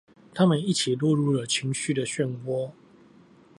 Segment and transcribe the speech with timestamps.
[0.33, 2.71] 他們一起落入了情緒的旋渦